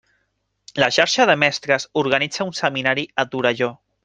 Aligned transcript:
La 0.83 0.87
xarxa 0.95 1.27
de 1.31 1.35
mestres 1.43 1.87
organitza 2.05 2.49
un 2.53 2.57
seminari 2.65 3.05
a 3.25 3.29
Torelló. 3.37 3.71